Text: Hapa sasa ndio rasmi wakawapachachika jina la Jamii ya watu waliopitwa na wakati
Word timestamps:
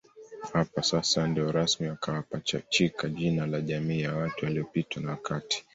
Hapa 0.53 0.83
sasa 0.83 1.27
ndio 1.27 1.51
rasmi 1.51 1.87
wakawapachachika 1.89 3.09
jina 3.09 3.45
la 3.47 3.61
Jamii 3.61 4.01
ya 4.01 4.15
watu 4.15 4.45
waliopitwa 4.45 5.03
na 5.03 5.11
wakati 5.11 5.65